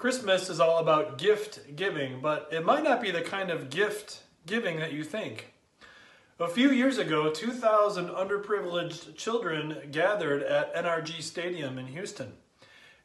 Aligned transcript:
Christmas 0.00 0.48
is 0.48 0.60
all 0.60 0.78
about 0.78 1.18
gift 1.18 1.76
giving, 1.76 2.22
but 2.22 2.48
it 2.50 2.64
might 2.64 2.82
not 2.82 3.02
be 3.02 3.10
the 3.10 3.20
kind 3.20 3.50
of 3.50 3.68
gift 3.68 4.22
giving 4.46 4.78
that 4.78 4.94
you 4.94 5.04
think. 5.04 5.52
A 6.38 6.48
few 6.48 6.70
years 6.70 6.96
ago, 6.96 7.30
2,000 7.30 8.08
underprivileged 8.08 9.14
children 9.16 9.76
gathered 9.92 10.42
at 10.42 10.74
NRG 10.74 11.20
Stadium 11.20 11.76
in 11.76 11.88
Houston. 11.88 12.32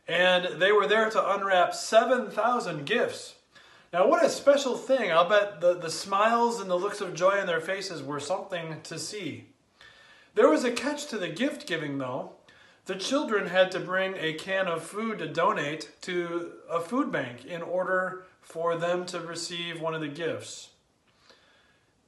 And 0.08 0.62
they 0.62 0.72
were 0.72 0.88
there 0.88 1.10
to 1.10 1.34
unwrap 1.34 1.74
7,000 1.74 2.86
gifts. 2.86 3.36
Now, 3.92 4.08
what 4.08 4.24
a 4.24 4.30
special 4.30 4.78
thing. 4.78 5.12
I'll 5.12 5.28
bet 5.28 5.60
the, 5.60 5.74
the 5.74 5.90
smiles 5.90 6.62
and 6.62 6.70
the 6.70 6.80
looks 6.80 7.02
of 7.02 7.14
joy 7.14 7.42
on 7.42 7.46
their 7.46 7.60
faces 7.60 8.02
were 8.04 8.22
something 8.22 8.80
to 8.84 8.98
see. 8.98 9.48
There 10.34 10.50
was 10.50 10.64
a 10.64 10.72
catch 10.72 11.08
to 11.08 11.18
the 11.18 11.28
gift 11.28 11.68
giving, 11.68 11.98
though. 11.98 12.32
The 12.86 12.96
children 12.96 13.48
had 13.48 13.72
to 13.72 13.80
bring 13.80 14.16
a 14.18 14.34
can 14.34 14.68
of 14.68 14.84
food 14.84 15.18
to 15.20 15.28
donate 15.28 15.90
to 16.02 16.52
a 16.70 16.80
food 16.80 17.12
bank 17.12 17.44
in 17.44 17.64
order 17.64 18.26
for 18.42 18.78
them 18.78 19.08
to 19.08 19.20
receive 19.20 19.82
one 19.82 19.96
of 19.96 20.02
the 20.02 20.08
gifts. 20.08 20.70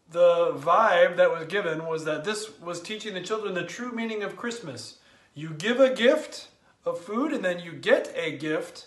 The 0.10 0.54
vibe 0.54 1.18
that 1.18 1.32
was 1.32 1.48
given 1.48 1.86
was 1.86 2.06
that 2.06 2.24
this 2.24 2.60
was 2.60 2.80
teaching 2.80 3.16
the 3.16 3.22
children 3.22 3.56
the 3.56 3.64
true 3.64 3.92
meaning 3.92 4.22
of 4.22 4.38
Christmas. 4.38 5.00
You 5.34 5.50
give 5.50 5.80
a 5.80 5.94
gift 5.94 6.48
of 6.86 7.00
food 7.00 7.34
and 7.34 7.44
then 7.44 7.60
you 7.60 7.74
get 7.74 8.14
a 8.16 8.38
gift 8.38 8.86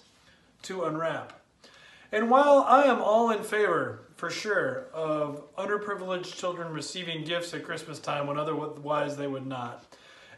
to 0.62 0.84
unwrap. 0.84 1.40
And 2.12 2.30
while 2.30 2.64
I 2.66 2.84
am 2.84 3.00
all 3.00 3.30
in 3.30 3.42
favor, 3.42 4.00
for 4.16 4.30
sure, 4.30 4.86
of 4.92 5.42
underprivileged 5.56 6.36
children 6.36 6.72
receiving 6.72 7.24
gifts 7.24 7.52
at 7.52 7.64
Christmas 7.64 7.98
time 7.98 8.26
when 8.26 8.38
otherwise 8.38 9.16
they 9.16 9.26
would 9.26 9.46
not, 9.46 9.84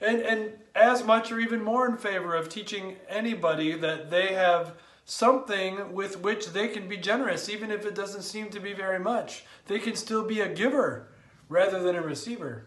and, 0.03 0.21
and 0.21 0.53
as 0.75 1.05
much 1.05 1.31
or 1.31 1.39
even 1.39 1.63
more 1.63 1.87
in 1.87 1.97
favor 1.97 2.35
of 2.35 2.49
teaching 2.49 2.97
anybody 3.09 3.75
that 3.77 4.11
they 4.11 4.35
have 4.35 4.75
something 5.05 5.93
with 5.93 6.21
which 6.21 6.49
they 6.49 6.69
can 6.69 6.89
be 6.89 6.97
generous, 6.97 7.49
even 7.49 7.71
if 7.71 7.85
it 7.85 7.95
doesn't 7.95 8.23
seem 8.23 8.49
to 8.51 8.61
be 8.61 8.73
very 8.73 8.99
much. 8.99 9.45
They 9.67 9.79
can 9.79 9.97
still 9.97 10.27
be 10.27 10.41
a 10.41 10.49
giver 10.49 11.09
rather 11.49 11.83
than 11.83 11.97
a 11.97 12.03
receiver. 12.03 12.67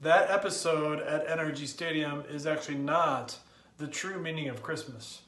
That 0.00 0.30
episode 0.30 1.00
at 1.00 1.26
NRG 1.26 1.66
Stadium 1.66 2.24
is 2.28 2.46
actually 2.46 2.78
not 2.78 3.38
the 3.78 3.86
true 3.86 4.20
meaning 4.20 4.48
of 4.48 4.62
Christmas. 4.62 5.22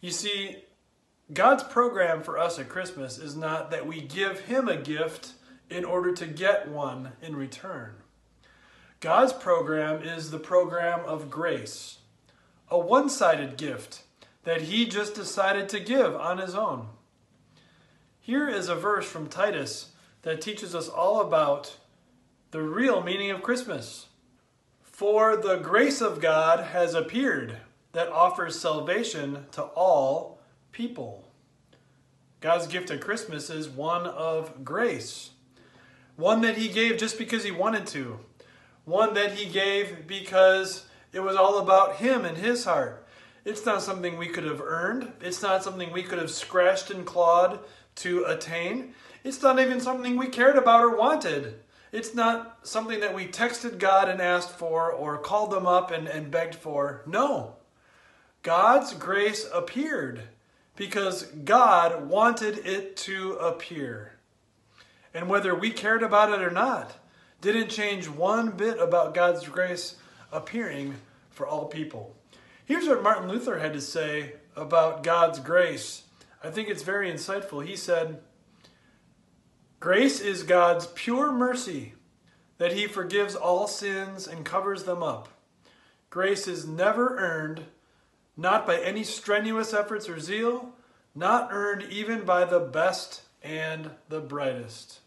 You 0.00 0.10
see, 0.10 0.64
God's 1.32 1.62
program 1.62 2.22
for 2.22 2.38
us 2.38 2.58
at 2.58 2.68
Christmas 2.68 3.18
is 3.18 3.36
not 3.36 3.70
that 3.70 3.86
we 3.86 4.00
give 4.00 4.40
Him 4.40 4.68
a 4.68 4.76
gift 4.76 5.32
in 5.68 5.84
order 5.84 6.12
to 6.14 6.26
get 6.26 6.68
one 6.68 7.12
in 7.20 7.36
return. 7.36 7.96
God's 9.00 9.32
program 9.32 10.02
is 10.02 10.32
the 10.32 10.40
program 10.40 11.04
of 11.04 11.30
grace, 11.30 11.98
a 12.68 12.76
one 12.76 13.08
sided 13.08 13.56
gift 13.56 14.02
that 14.42 14.62
He 14.62 14.86
just 14.86 15.14
decided 15.14 15.68
to 15.68 15.78
give 15.78 16.16
on 16.16 16.38
His 16.38 16.56
own. 16.56 16.88
Here 18.18 18.48
is 18.48 18.68
a 18.68 18.74
verse 18.74 19.06
from 19.06 19.28
Titus 19.28 19.92
that 20.22 20.40
teaches 20.40 20.74
us 20.74 20.88
all 20.88 21.20
about 21.20 21.76
the 22.50 22.60
real 22.60 23.00
meaning 23.00 23.30
of 23.30 23.40
Christmas. 23.40 24.06
For 24.82 25.36
the 25.36 25.58
grace 25.58 26.00
of 26.00 26.20
God 26.20 26.58
has 26.72 26.94
appeared 26.94 27.58
that 27.92 28.08
offers 28.08 28.58
salvation 28.58 29.46
to 29.52 29.62
all 29.62 30.40
people. 30.72 31.24
God's 32.40 32.66
gift 32.66 32.90
at 32.90 33.00
Christmas 33.00 33.48
is 33.48 33.68
one 33.68 34.08
of 34.08 34.64
grace, 34.64 35.30
one 36.16 36.40
that 36.40 36.56
He 36.56 36.66
gave 36.66 36.98
just 36.98 37.16
because 37.16 37.44
He 37.44 37.52
wanted 37.52 37.86
to, 37.88 38.18
one 38.88 39.14
that 39.14 39.32
He 39.32 39.50
gave 39.50 40.06
because 40.06 40.86
it 41.12 41.20
was 41.20 41.36
all 41.36 41.58
about 41.58 41.96
Him 41.96 42.24
and 42.24 42.38
His 42.38 42.64
heart. 42.64 43.06
It's 43.44 43.64
not 43.64 43.82
something 43.82 44.18
we 44.18 44.28
could 44.28 44.44
have 44.44 44.60
earned, 44.60 45.12
it's 45.20 45.42
not 45.42 45.62
something 45.62 45.92
we 45.92 46.02
could 46.02 46.18
have 46.18 46.30
scratched 46.30 46.90
and 46.90 47.06
clawed 47.06 47.60
to 47.96 48.24
attain. 48.24 48.94
It's 49.24 49.42
not 49.42 49.58
even 49.58 49.80
something 49.80 50.16
we 50.16 50.28
cared 50.28 50.56
about 50.56 50.82
or 50.82 50.96
wanted. 50.96 51.60
It's 51.90 52.14
not 52.14 52.58
something 52.62 53.00
that 53.00 53.14
we 53.14 53.26
texted 53.26 53.78
God 53.78 54.08
and 54.08 54.20
asked 54.20 54.50
for 54.50 54.92
or 54.92 55.18
called 55.18 55.50
them 55.50 55.66
up 55.66 55.90
and, 55.90 56.06
and 56.06 56.30
begged 56.30 56.54
for. 56.54 57.02
No. 57.06 57.56
God's 58.42 58.94
grace 58.94 59.46
appeared 59.52 60.22
because 60.76 61.24
God 61.24 62.08
wanted 62.08 62.58
it 62.66 62.96
to 62.98 63.32
appear. 63.34 64.12
And 65.12 65.28
whether 65.28 65.54
we 65.54 65.70
cared 65.70 66.02
about 66.02 66.32
it 66.32 66.42
or 66.42 66.50
not, 66.50 66.94
didn't 67.40 67.68
change 67.68 68.08
one 68.08 68.50
bit 68.50 68.80
about 68.80 69.14
God's 69.14 69.46
grace 69.48 69.96
appearing 70.32 70.96
for 71.30 71.46
all 71.46 71.66
people. 71.66 72.16
Here's 72.64 72.88
what 72.88 73.02
Martin 73.02 73.28
Luther 73.28 73.58
had 73.58 73.72
to 73.74 73.80
say 73.80 74.34
about 74.56 75.02
God's 75.02 75.38
grace. 75.38 76.02
I 76.42 76.50
think 76.50 76.68
it's 76.68 76.82
very 76.82 77.10
insightful. 77.10 77.64
He 77.64 77.76
said, 77.76 78.20
Grace 79.80 80.20
is 80.20 80.42
God's 80.42 80.88
pure 80.88 81.32
mercy 81.32 81.94
that 82.58 82.72
he 82.72 82.86
forgives 82.86 83.36
all 83.36 83.68
sins 83.68 84.26
and 84.26 84.44
covers 84.44 84.82
them 84.82 85.02
up. 85.02 85.28
Grace 86.10 86.48
is 86.48 86.66
never 86.66 87.16
earned 87.18 87.64
not 88.36 88.66
by 88.66 88.78
any 88.78 89.04
strenuous 89.04 89.72
efforts 89.72 90.08
or 90.08 90.18
zeal, 90.18 90.70
not 91.14 91.48
earned 91.52 91.84
even 91.90 92.24
by 92.24 92.44
the 92.44 92.60
best 92.60 93.22
and 93.42 93.90
the 94.08 94.20
brightest. 94.20 95.00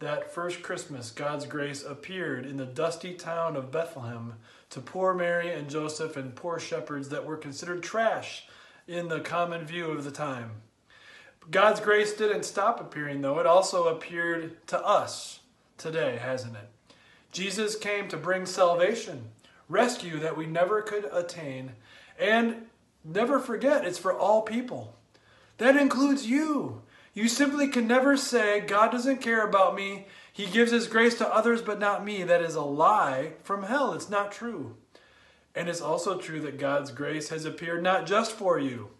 That 0.00 0.32
first 0.32 0.62
Christmas, 0.62 1.10
God's 1.10 1.44
grace 1.44 1.84
appeared 1.84 2.46
in 2.46 2.56
the 2.56 2.64
dusty 2.64 3.14
town 3.14 3.56
of 3.56 3.72
Bethlehem 3.72 4.34
to 4.70 4.80
poor 4.80 5.12
Mary 5.12 5.52
and 5.52 5.68
Joseph 5.68 6.16
and 6.16 6.36
poor 6.36 6.60
shepherds 6.60 7.08
that 7.08 7.24
were 7.24 7.36
considered 7.36 7.82
trash 7.82 8.46
in 8.86 9.08
the 9.08 9.20
common 9.20 9.66
view 9.66 9.90
of 9.90 10.04
the 10.04 10.12
time. 10.12 10.62
God's 11.50 11.80
grace 11.80 12.12
didn't 12.12 12.44
stop 12.44 12.80
appearing, 12.80 13.22
though. 13.22 13.40
It 13.40 13.46
also 13.46 13.88
appeared 13.88 14.64
to 14.68 14.80
us 14.86 15.40
today, 15.78 16.16
hasn't 16.16 16.54
it? 16.54 16.68
Jesus 17.32 17.74
came 17.74 18.06
to 18.08 18.16
bring 18.16 18.46
salvation, 18.46 19.30
rescue 19.68 20.20
that 20.20 20.36
we 20.36 20.46
never 20.46 20.80
could 20.80 21.08
attain, 21.12 21.72
and 22.18 22.66
never 23.04 23.40
forget, 23.40 23.84
it's 23.84 23.98
for 23.98 24.16
all 24.16 24.42
people. 24.42 24.96
That 25.56 25.76
includes 25.76 26.26
you. 26.26 26.82
You 27.18 27.26
simply 27.26 27.66
can 27.66 27.88
never 27.88 28.16
say, 28.16 28.60
God 28.60 28.92
doesn't 28.92 29.20
care 29.20 29.44
about 29.44 29.74
me. 29.74 30.06
He 30.32 30.46
gives 30.46 30.70
His 30.70 30.86
grace 30.86 31.18
to 31.18 31.26
others, 31.26 31.60
but 31.60 31.80
not 31.80 32.04
me. 32.04 32.22
That 32.22 32.42
is 32.42 32.54
a 32.54 32.62
lie 32.62 33.32
from 33.42 33.64
hell. 33.64 33.92
It's 33.92 34.08
not 34.08 34.30
true. 34.30 34.76
And 35.52 35.68
it's 35.68 35.80
also 35.80 36.16
true 36.16 36.40
that 36.42 36.60
God's 36.60 36.92
grace 36.92 37.30
has 37.30 37.44
appeared 37.44 37.82
not 37.82 38.06
just 38.06 38.30
for 38.30 38.60
you, 38.60 38.90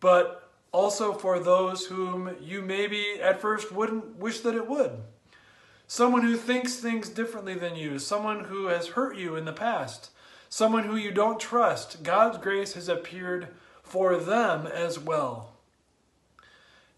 but 0.00 0.50
also 0.72 1.12
for 1.12 1.38
those 1.38 1.88
whom 1.88 2.34
you 2.40 2.62
maybe 2.62 3.20
at 3.20 3.42
first 3.42 3.70
wouldn't 3.70 4.16
wish 4.16 4.40
that 4.40 4.54
it 4.54 4.66
would. 4.66 4.92
Someone 5.86 6.22
who 6.22 6.38
thinks 6.38 6.76
things 6.76 7.10
differently 7.10 7.52
than 7.52 7.76
you, 7.76 7.98
someone 7.98 8.44
who 8.44 8.68
has 8.68 8.88
hurt 8.88 9.14
you 9.14 9.36
in 9.36 9.44
the 9.44 9.52
past, 9.52 10.08
someone 10.48 10.84
who 10.84 10.96
you 10.96 11.10
don't 11.10 11.38
trust, 11.38 12.02
God's 12.02 12.38
grace 12.38 12.72
has 12.72 12.88
appeared 12.88 13.48
for 13.82 14.16
them 14.16 14.66
as 14.66 14.98
well. 14.98 15.55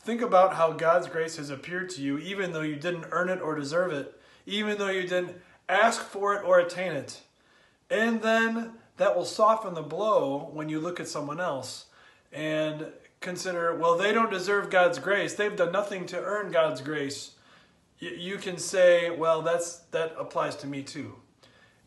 Think 0.09 0.23
about 0.23 0.55
how 0.55 0.73
God's 0.73 1.07
grace 1.07 1.37
has 1.37 1.51
appeared 1.51 1.91
to 1.91 2.01
you, 2.01 2.17
even 2.17 2.53
though 2.53 2.63
you 2.63 2.77
didn't 2.77 3.09
earn 3.11 3.29
it 3.29 3.43
or 3.43 3.55
deserve 3.55 3.93
it, 3.93 4.19
even 4.47 4.79
though 4.79 4.89
you 4.89 5.03
didn't 5.03 5.37
ask 5.69 6.01
for 6.01 6.35
it 6.35 6.47
or 6.47 6.59
attain 6.59 6.93
it. 6.93 7.21
And 7.91 8.23
then 8.23 8.73
that 8.97 9.15
will 9.15 9.27
soften 9.27 9.75
the 9.75 9.83
blow 9.83 10.49
when 10.51 10.71
you 10.71 10.81
look 10.81 10.99
at 10.99 11.09
someone 11.09 11.41
else 11.41 11.89
and 12.33 12.87
consider, 13.21 13.77
well, 13.77 13.99
they 13.99 14.15
don't 14.15 14.31
deserve 14.31 14.71
God's 14.71 14.99
grace. 14.99 15.35
They've 15.35 15.55
done 15.55 15.73
nothing 15.73 16.07
to 16.07 16.19
earn 16.19 16.53
God's 16.53 16.81
grace. 16.81 17.33
You 17.99 18.39
can 18.39 18.57
say, 18.57 19.11
well, 19.11 19.43
that's 19.43 19.81
that 19.91 20.15
applies 20.19 20.57
to 20.57 20.67
me 20.67 20.83
too 20.85 21.17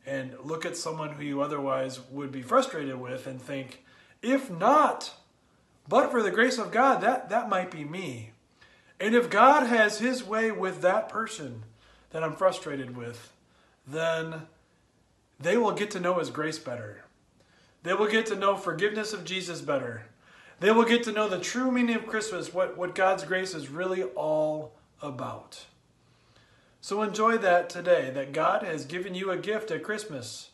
and 0.05 0.35
look 0.43 0.63
at 0.63 0.77
someone 0.77 1.13
who 1.13 1.23
you 1.23 1.41
otherwise 1.41 1.99
would 2.11 2.31
be 2.31 2.43
frustrated 2.43 3.01
with 3.01 3.25
and 3.25 3.41
think, 3.41 3.83
if 4.21 4.51
not, 4.51 5.11
but 5.87 6.11
for 6.11 6.21
the 6.21 6.31
grace 6.31 6.57
of 6.57 6.71
God, 6.71 7.01
that, 7.01 7.29
that 7.29 7.49
might 7.49 7.71
be 7.71 7.83
me. 7.83 8.31
And 8.99 9.15
if 9.15 9.29
God 9.29 9.67
has 9.67 9.99
his 9.99 10.23
way 10.23 10.51
with 10.51 10.81
that 10.81 11.09
person 11.09 11.63
that 12.11 12.23
I'm 12.23 12.35
frustrated 12.35 12.95
with, 12.95 13.33
then 13.87 14.43
they 15.39 15.57
will 15.57 15.71
get 15.71 15.91
to 15.91 15.99
know 15.99 16.19
his 16.19 16.29
grace 16.29 16.59
better. 16.59 17.03
They 17.83 17.93
will 17.93 18.07
get 18.07 18.27
to 18.27 18.35
know 18.35 18.55
forgiveness 18.55 19.11
of 19.11 19.25
Jesus 19.25 19.61
better. 19.61 20.03
They 20.59 20.71
will 20.71 20.85
get 20.85 21.03
to 21.03 21.11
know 21.11 21.27
the 21.27 21.39
true 21.39 21.71
meaning 21.71 21.95
of 21.95 22.05
Christmas, 22.05 22.53
what, 22.53 22.77
what 22.77 22.93
God's 22.93 23.23
grace 23.23 23.55
is 23.55 23.69
really 23.69 24.03
all 24.03 24.73
about. 25.01 25.65
So 26.79 27.01
enjoy 27.01 27.37
that 27.39 27.69
today, 27.69 28.11
that 28.13 28.33
God 28.33 28.61
has 28.61 28.85
given 28.85 29.15
you 29.15 29.31
a 29.31 29.37
gift 29.37 29.71
at 29.71 29.83
Christmas, 29.83 30.49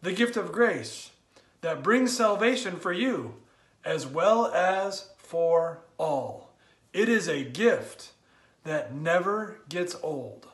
the 0.00 0.12
gift 0.12 0.36
of 0.36 0.52
grace 0.52 1.10
that 1.60 1.82
brings 1.82 2.16
salvation 2.16 2.76
for 2.76 2.92
you 2.92 3.34
as 3.84 4.06
well 4.06 4.46
as 4.46 5.10
for 5.16 5.80
all. 5.98 6.54
It 6.92 7.08
is 7.08 7.28
a 7.28 7.44
gift 7.44 8.12
that 8.64 8.94
never 8.94 9.60
gets 9.68 9.96
old. 10.02 10.46